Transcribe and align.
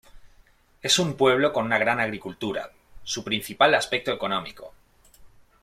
Es 0.81 0.97
un 0.97 1.15
pueblo 1.15 1.53
con 1.53 1.65
una 1.65 1.77
gran 1.77 1.99
agricultura, 1.99 2.71
su 3.03 3.23
principal 3.23 3.75
aspecto 3.75 4.11
económico. 4.11 4.73